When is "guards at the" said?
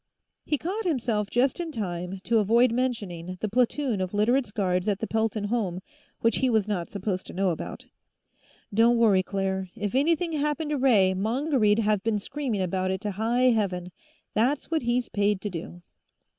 4.51-5.05